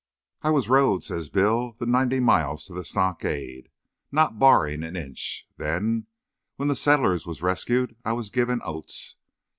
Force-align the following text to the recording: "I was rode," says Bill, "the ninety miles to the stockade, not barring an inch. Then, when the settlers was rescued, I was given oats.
"I 0.41 0.49
was 0.49 0.67
rode," 0.67 1.03
says 1.03 1.29
Bill, 1.29 1.75
"the 1.77 1.85
ninety 1.85 2.19
miles 2.19 2.65
to 2.65 2.73
the 2.73 2.83
stockade, 2.83 3.69
not 4.11 4.39
barring 4.39 4.81
an 4.81 4.95
inch. 4.95 5.47
Then, 5.57 6.07
when 6.55 6.69
the 6.69 6.75
settlers 6.75 7.27
was 7.27 7.43
rescued, 7.43 7.95
I 8.03 8.13
was 8.13 8.31
given 8.31 8.61
oats. 8.65 9.17